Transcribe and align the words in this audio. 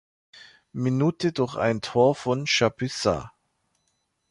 Minute 0.73 1.31
durch 1.31 1.57
ein 1.57 1.81
Tor 1.81 2.15
von 2.15 2.45
Chapuisat. 2.47 3.29